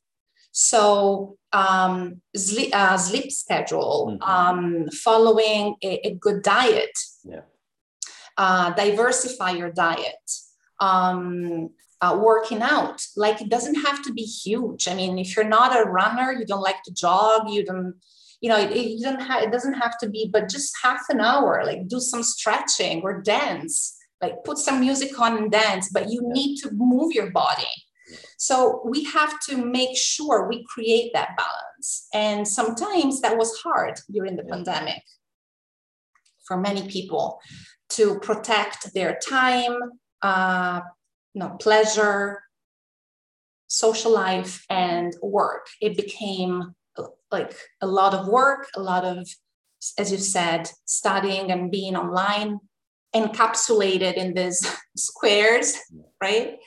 [0.52, 4.22] so um, sleep, uh, sleep schedule mm-hmm.
[4.22, 7.40] um, following a, a good diet yeah
[8.36, 10.30] uh, diversify your diet,
[10.80, 11.70] um,
[12.00, 13.04] uh, working out.
[13.16, 14.88] Like it doesn't have to be huge.
[14.88, 17.94] I mean, if you're not a runner, you don't like to jog, you don't,
[18.40, 21.20] you know, it, it doesn't have, it doesn't have to be, but just half an
[21.20, 26.10] hour, like do some stretching or dance, like put some music on and dance, but
[26.10, 27.64] you need to move your body.
[28.38, 32.08] So we have to make sure we create that balance.
[32.14, 35.02] And sometimes that was hard during the pandemic
[36.46, 37.40] for many people
[37.90, 39.76] to protect their time,
[40.22, 40.80] uh,
[41.34, 42.42] you know, pleasure,
[43.68, 45.66] social life, and work.
[45.80, 46.74] It became
[47.30, 49.28] like a lot of work, a lot of,
[49.98, 52.58] as you said, studying and being online,
[53.14, 54.60] encapsulated in these
[54.96, 55.78] squares,
[56.22, 56.58] right?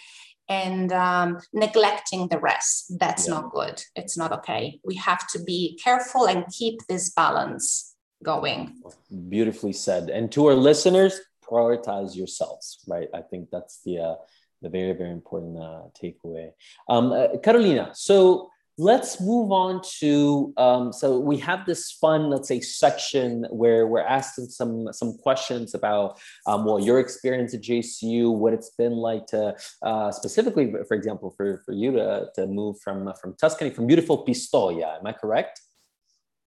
[0.52, 2.98] and um, neglecting the rest.
[3.00, 3.36] That's Yeah.
[3.36, 3.84] not good.
[3.96, 4.80] It's not okay.
[4.84, 7.89] We have to be careful and keep this balance
[8.24, 8.82] going.
[9.30, 10.10] Beautifully said.
[10.10, 13.08] And to our listeners, prioritize yourselves, right?
[13.14, 14.16] I think that's the uh,
[14.62, 16.52] the very very important uh, takeaway.
[16.90, 18.50] Um, uh, Carolina, so
[18.80, 24.00] let's move on to um, so we have this fun let's say section where we're
[24.00, 26.18] asking some some questions about
[26.48, 31.30] um, well your experience at jcu what it's been like to uh, specifically for example
[31.36, 35.60] for, for you to, to move from from tuscany from beautiful pistoia am i correct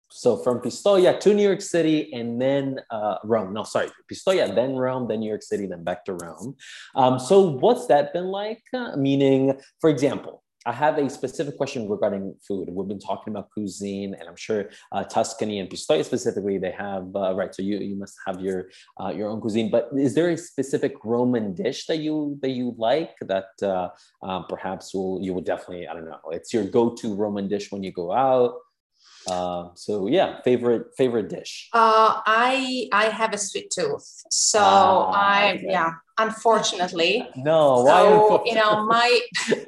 [0.10, 3.54] so from Pistoia to New York City and then uh, Rome.
[3.54, 6.56] No, sorry, Pistoia, then Rome, then New York City, then back to Rome.
[6.96, 8.64] Um, so what's that been like?
[8.74, 12.68] Uh, meaning, for example, I have a specific question regarding food.
[12.70, 17.08] We've been talking about cuisine, and I'm sure uh, Tuscany and Pistoia specifically, they have
[17.16, 17.56] uh, right.
[17.56, 18.70] So you you must have your
[19.02, 19.72] uh, your own cuisine.
[19.72, 23.90] But is there a specific Roman dish that you that you like that uh,
[24.22, 26.20] uh, perhaps will you will definitely I don't know.
[26.32, 28.56] It's your go to Roman dish when you go out.
[29.28, 31.70] Uh, so yeah, favorite favorite dish.
[31.74, 35.68] Uh, I I have a sweet tooth, so Ah, I okay.
[35.68, 35.92] yeah.
[36.20, 38.02] Unfortunately, No, why?
[38.02, 39.10] so you know my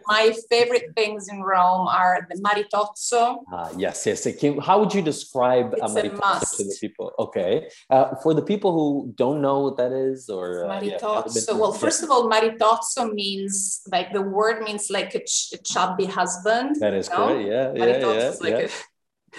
[0.08, 3.44] my favorite things in Rome are the maritozzo.
[3.52, 4.26] Ah, yes, yes.
[4.40, 7.12] Came, how would you describe It's a Amaritozzo to the people?
[7.20, 11.46] Okay, uh, for the people who don't know what that is, or uh, yeah, Maritozzo.
[11.48, 15.58] to- Well, first of all, maritozzo means like the word means like a, ch- a
[15.62, 16.78] chubby husband.
[16.80, 17.16] that is no?
[17.18, 17.46] correct.
[17.46, 18.66] Yeah, yeah, Maritozzo yeah, is like yeah.
[18.74, 18.88] a-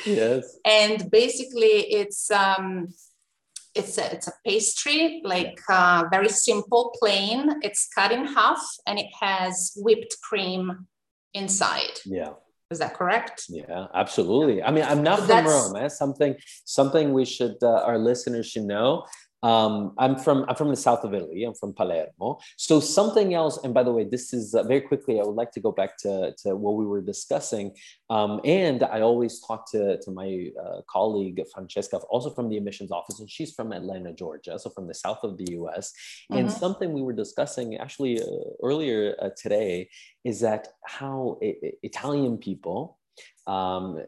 [0.07, 0.59] yes.
[0.65, 2.89] and basically it's um
[3.75, 8.99] it's a, it's a pastry like uh, very simple plain it's cut in half and
[8.99, 10.87] it has whipped cream
[11.35, 12.33] inside Yeah,
[12.71, 14.63] is that correct yeah, absolutely.
[14.63, 15.77] I mean, I'm not So from Rome.
[15.77, 15.89] Eh?
[15.89, 16.35] Something,
[16.65, 19.05] something we should, uh, our listeners should know.
[19.43, 21.45] Um, I'm from I'm from the south of Italy.
[21.45, 22.39] I'm from Palermo.
[22.57, 23.59] So something else.
[23.65, 25.19] And by the way, this is uh, very quickly.
[25.21, 27.75] I would like to go back to, to what we were discussing.
[28.11, 32.91] Um, and I always talk to to my uh, colleague Francesca, also from the admissions
[32.93, 35.93] office, and she's from Atlanta, Georgia, so from the south of the U.S.
[36.31, 36.59] And Mhm.
[36.59, 38.27] something we were discussing actually uh,
[38.63, 39.89] earlier uh, today
[40.25, 42.99] is that how I- Italian people
[43.47, 43.99] um,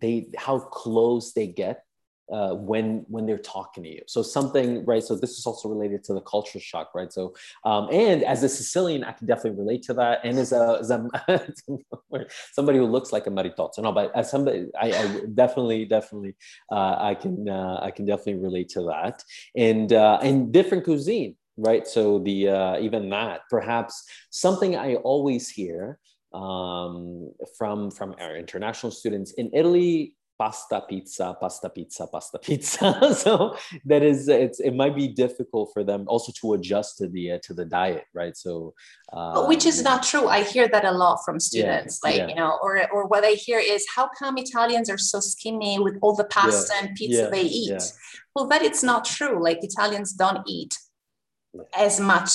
[0.00, 1.84] they how close they get
[2.32, 4.02] uh, when when they're talking to you.
[4.06, 5.02] So something right.
[5.02, 7.12] So this is also related to the culture shock, right?
[7.12, 10.20] So um, and as a Sicilian, I can definitely relate to that.
[10.24, 11.08] And as a, as a
[12.52, 16.34] somebody who looks like a maritozzo, no, but as somebody, I, I definitely definitely
[16.70, 19.22] uh, I can uh, I can definitely relate to that.
[19.56, 21.86] And uh, and different cuisine, right?
[21.86, 25.98] So the uh, even that perhaps something I always hear
[26.32, 30.14] um, from from our international students in Italy.
[30.38, 33.14] Pasta pizza, pasta pizza, pasta pizza.
[33.14, 37.32] so that is, it's it might be difficult for them also to adjust to the
[37.32, 38.36] uh, to the diet, right?
[38.36, 38.74] So,
[39.12, 42.28] uh, which is not true i hear that a lot from students like yeah.
[42.28, 45.96] you know or or what i hear is how come italians are so skinny with
[46.02, 47.78] all the pasta and pizza yeah, they eat yeah.
[48.34, 50.74] well that it's not true like italians don't eat
[51.54, 51.62] Yeah.
[51.86, 52.30] as much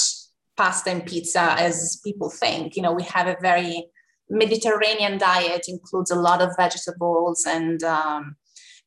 [0.57, 3.90] pasta and pizza as people think you know we have a very
[4.31, 8.35] mediterranean diet includes a lot of vegetables and um,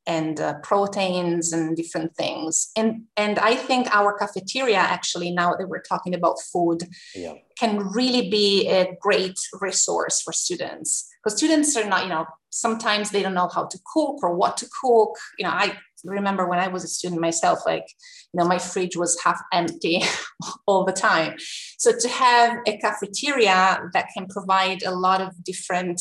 [0.07, 2.70] and uh, proteins and different things.
[2.76, 6.82] And and i think our cafeteria actually now that we're talking about food
[7.14, 11.09] yeah, can really be a great resource for students.
[11.22, 14.57] Because students are not you know sometimes they don't know how to cook or what
[14.59, 15.12] to cook.
[15.38, 17.86] You know i remember when i was a student myself like
[18.32, 20.02] you know my fridge was half empty
[20.66, 21.34] all the time
[21.78, 26.00] so to have a cafeteria that can provide a lot of different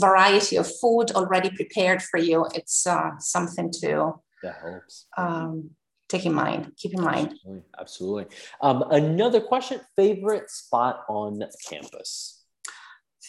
[0.00, 5.06] variety of food already prepared for you it's uh, something to that helps.
[5.16, 5.70] um,
[6.08, 7.62] take in mind keep in mind Absolutely.
[7.78, 8.26] Absolutely.
[8.60, 12.42] Um, another question: favorite spot on campus?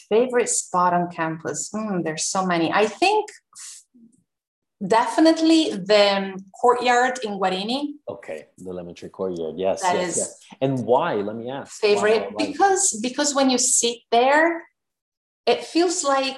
[0.10, 1.70] Favorite spot on campus?
[1.74, 2.72] Hmm, there's so many.
[2.72, 3.30] I think
[4.86, 7.94] definitely the um, courtyard in Guarini.
[8.10, 9.56] Okay, the lemon tree courtyard.
[9.58, 10.40] Yes, That yes, is yes.
[10.62, 11.16] And why?
[11.16, 11.80] Let me ask.
[11.80, 12.46] Favorite why- why?
[12.48, 14.64] because because when you sit there,
[15.46, 16.38] it feels like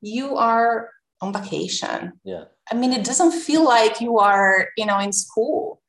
[0.00, 2.12] you are on vacation.
[2.24, 5.80] yeah, I mean, it doesn't feel like you are, you know, in school.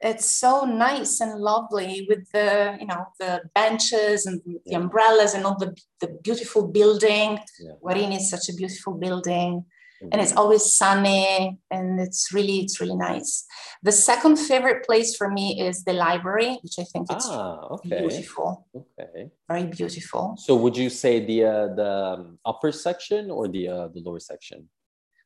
[0.00, 4.78] It's so nice and lovely with the, you know, the benches and the Yeah.
[4.78, 7.38] umbrellas and all the, the beautiful building.
[7.58, 7.72] Yeah.
[7.82, 9.64] Guarini is such a beautiful building
[10.12, 13.44] and it's always sunny and it's really, it's really nice.
[13.82, 18.00] The second favorite place for me is the library, which I think it's ah, okay,
[18.00, 19.30] beautiful, okay.
[19.48, 20.36] very beautiful.
[20.38, 24.20] So, would you say the uh, the um, upper section or the uh, the lower
[24.20, 24.68] section?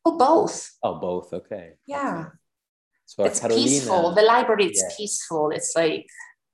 [0.04, 0.70] Oh, both.
[0.82, 1.32] Oh, both.
[1.32, 1.72] Okay.
[1.86, 2.26] Yeah.
[2.26, 2.28] okay.
[3.06, 4.14] So, It's Carolina- peaceful.
[4.14, 4.96] The library, it's Yeah.
[4.96, 5.50] peaceful.
[5.50, 6.06] It's like,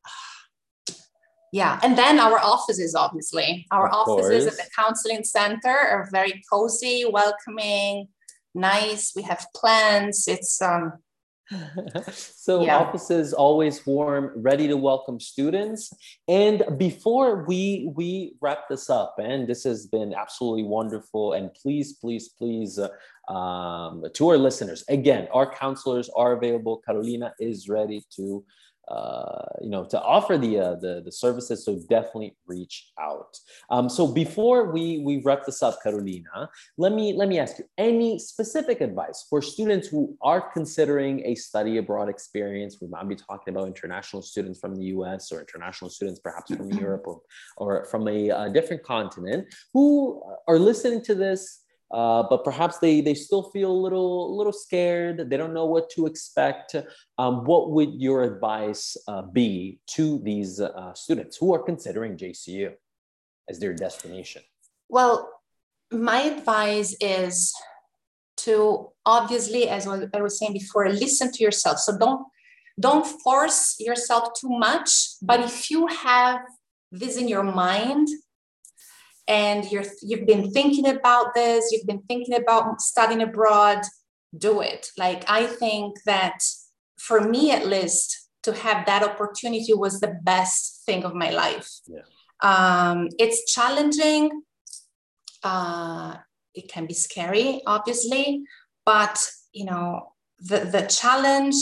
[1.53, 6.43] yeah and then our offices obviously our Of offices at the counseling center are very
[6.51, 8.09] cozy welcoming
[8.55, 10.93] nice we have plants it's um
[12.13, 12.79] so Yeah.
[12.79, 15.93] offices always warm ready to welcome students
[16.27, 21.95] and before we we wrap this up and this has been absolutely wonderful and please
[21.95, 22.89] please please uh,
[23.33, 28.43] um, to our listeners again our counselors are available carolina is ready to
[28.89, 33.39] uh, you know to offer the, uh, the the services so definitely reach out.
[33.71, 37.65] Um, so before we we wrap this up carolina let me let me ask you
[37.79, 42.79] any specific advice for students who are considering a study abroad experience?
[42.81, 46.71] We might be talking about international students from the us or international students perhaps from
[46.81, 47.21] europe or,
[47.57, 51.64] or from a, uh different continent who are listening to this
[51.95, 55.69] uh, but perhaps they they still feel a little a little scared they don't know
[55.75, 56.75] what to expect
[57.19, 62.73] um, what would your advice uh, be to these uh, students who are considering jcu
[63.49, 64.43] as their destination
[64.89, 65.31] Well,
[65.91, 67.53] my advice is
[68.39, 71.79] to obviously, as I was saying before, listen to yourself.
[71.79, 72.27] So don't
[72.79, 74.91] don't force yourself too much.
[75.23, 76.41] But if you have
[76.91, 78.09] this in your mind
[79.27, 83.83] and you're you've been thinking about this, you've been thinking about studying abroad,
[84.37, 84.89] do it.
[84.99, 86.43] Like I think that
[86.99, 91.71] for me at least to have that opportunity was the best thing of my life.
[91.87, 92.03] Yeah.
[92.43, 94.43] Um, it's challenging
[95.45, 96.17] uh,
[96.55, 98.43] it can be scary, obviously,
[98.85, 101.55] but you know the the challenge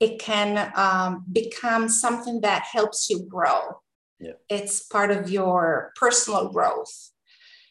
[0.00, 3.80] it can um, become something that helps you grow.
[4.18, 4.32] Yeah.
[4.48, 7.10] It's part of your personal growth.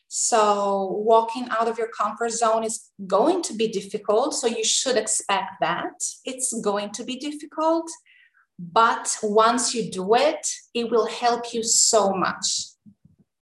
[0.07, 4.33] So walking out of your comfort zone is going to be difficult.
[4.33, 5.93] So you should expect that
[6.23, 7.89] it's going to be difficult.
[8.57, 12.75] But once you do it, it will help you so much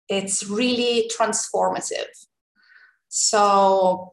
[0.08, 2.12] it's really transformative
[3.08, 4.12] so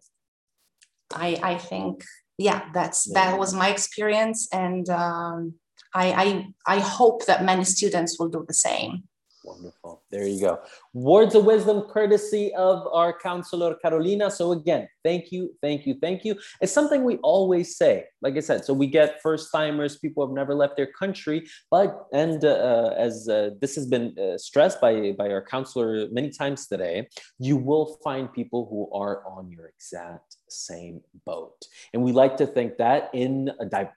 [1.14, 2.04] i i think
[2.38, 5.54] yeah that's that was my experience and um,
[5.94, 9.04] I, I i hope that many students will do the same
[9.44, 10.01] Wonderful.
[10.12, 10.60] There you go.
[10.94, 14.30] Words of wisdom courtesy of our counselor Carolina.
[14.30, 16.36] So again, thank you, thank you, thank you.
[16.60, 18.06] It's something we always say.
[18.22, 22.08] Like I said, so we get first timers, people have never left their country, but
[22.12, 26.68] and uh, as uh, this has been uh, stressed by by our counselor many times
[26.68, 27.08] today,
[27.40, 31.66] you will find people who are on your exact same boat.
[31.94, 33.90] And we like to think that in a di-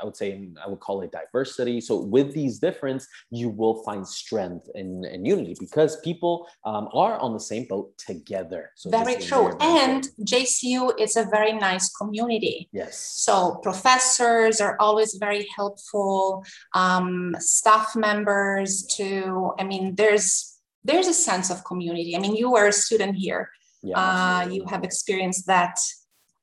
[0.00, 1.80] I would say in, I would call it diversity.
[1.80, 7.32] So with these difference, you will find strength and unity because people um, are on
[7.32, 8.70] the same boat together.
[8.76, 9.56] So very true.
[9.60, 12.68] and jcu is a very nice community.
[12.72, 16.44] Yes, so professors are always very helpful
[16.74, 22.16] um, staff members too i mean there's there's a sense of community.
[22.16, 23.50] I mean you are a student here.
[23.82, 25.78] Yeah, uh, you have experienced that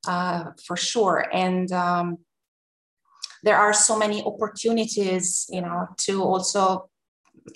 [0.07, 1.25] uh, for sure.
[1.33, 2.17] And um,
[3.43, 6.89] there are so many opportunities you know to also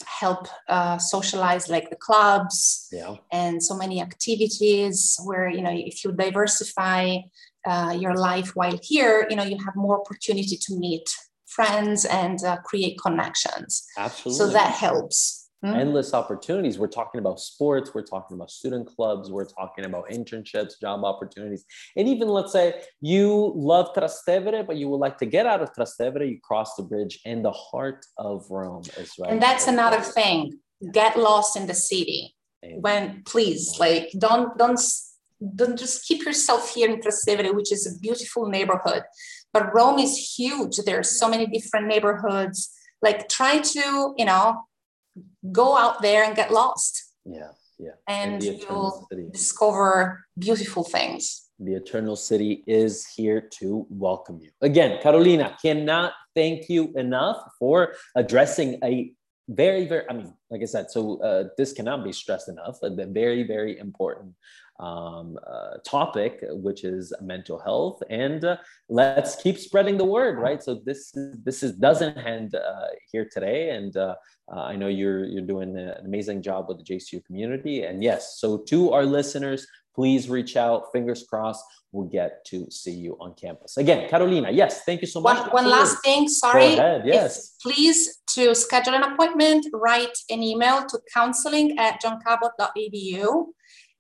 [0.06, 6.04] help uh, socialize like the clubs yeah, and so many activities where you know if
[6.04, 7.18] you diversify
[7.66, 11.10] uh, your life while here you know you have more opportunity to meet
[11.50, 13.86] friends and uh, create connections.
[13.98, 14.38] Absolutely.
[14.38, 15.74] so that helps Hmm?
[15.74, 16.80] endless opportunities.
[16.80, 21.66] We're talking about sports, we're talking about student clubs, we're talking about internships, job opportunities.
[21.98, 25.74] And even let's say you love Trastevere, but you would like to get out of
[25.74, 29.32] Trastevere, you cross the bridge and the heart of Rome is right.
[29.32, 30.60] and that's another thing
[30.94, 34.80] get lost in the city And- when please like don't don't
[35.56, 39.04] don't just keep yourself here in Trastevere, which is a beautiful neighborhood
[39.52, 44.46] but rome is huge There are so many different neighborhoods like try to you know
[45.52, 47.92] go out there and get lost yeah, yeah.
[48.08, 49.28] and the you'll city.
[49.32, 54.50] discover beautiful things The Eternal City is here to welcome you.
[54.62, 59.12] Again, Carolina, cannot thank you enough for addressing a
[59.50, 62.90] very, very, I mean, like I said, so uh, this cannot be stressed enough, a
[62.90, 64.36] very, very important
[64.80, 68.02] um, uh, topic, which is mental health.
[68.10, 68.58] And uh,
[68.88, 70.64] let's keep spreading the word, right?
[70.64, 71.12] So this,
[71.44, 73.72] this is, doesn't end uh, here today.
[73.72, 74.16] And uh,
[74.52, 77.84] uh, I know you're, you're doing an amazing job with the JCU community.
[77.84, 80.86] And yes, so to our listeners, please reach out.
[80.94, 83.78] Fingers crossed, we'll get to see you on campus.
[83.78, 85.52] Again, Carolina, yes, thank you so much.
[85.52, 87.56] one last thing sorry Go ahead, If- yes.
[87.62, 93.46] please to schedule an appointment write an email to counseling at johncabot.edu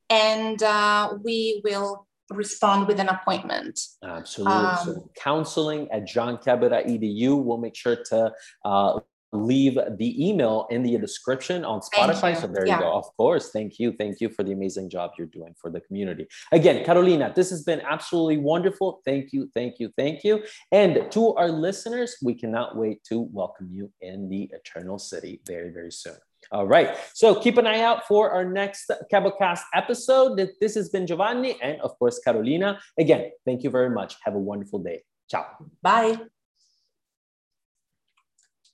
[0.09, 4.53] and uh, we will respond with an appointment Absolutely.
[4.83, 7.43] so Um, counseling at johncabot.edu.
[7.43, 8.31] We'll make sure to
[8.65, 8.99] uh,
[9.31, 12.39] leave the email in the description on Spotify.
[12.39, 12.77] So there yeah.
[12.77, 12.93] you go.
[12.93, 13.51] Of course.
[13.51, 13.93] Thank you.
[13.93, 16.27] Thank you for the amazing job you're doing for the community.
[16.51, 19.01] Again, Carolina, this has been absolutely wonderful.
[19.05, 19.49] Thank you.
[19.53, 19.91] Thank you.
[19.97, 20.43] Thank you.
[20.71, 25.69] And to our listeners, we cannot wait to welcome you in the eternal city very,
[25.69, 26.17] very soon.
[26.51, 26.97] All right.
[27.13, 30.39] So keep an eye out for our next Cabotcast episode.
[30.59, 32.79] This has been Giovanni and, of course, Carolina.
[32.97, 34.15] Again, thank you very much.
[34.23, 35.03] Have a wonderful day.
[35.29, 35.45] Ciao.
[35.81, 36.17] Bye.